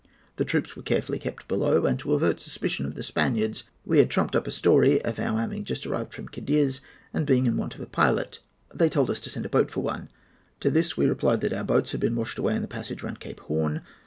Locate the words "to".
1.99-2.15, 9.19-9.29, 10.61-10.71